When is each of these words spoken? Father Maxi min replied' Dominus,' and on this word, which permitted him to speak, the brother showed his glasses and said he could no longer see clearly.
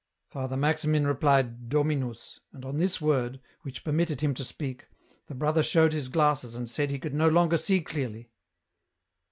Father 0.31 0.57
Maxi 0.57 0.87
min 0.87 1.05
replied' 1.05 1.69
Dominus,' 1.69 2.39
and 2.51 2.65
on 2.65 2.77
this 2.77 2.99
word, 2.99 3.39
which 3.61 3.83
permitted 3.83 4.21
him 4.21 4.33
to 4.33 4.43
speak, 4.43 4.87
the 5.27 5.35
brother 5.35 5.61
showed 5.61 5.93
his 5.93 6.07
glasses 6.07 6.55
and 6.55 6.67
said 6.67 6.89
he 6.89 6.97
could 6.97 7.13
no 7.13 7.29
longer 7.29 7.55
see 7.59 7.81
clearly. 7.81 8.31